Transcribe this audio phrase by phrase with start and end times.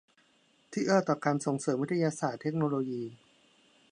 [0.71, 3.03] ที่เอื้อต่อการส่งเสริมวิทยาศาสตร์เทคโนโลยี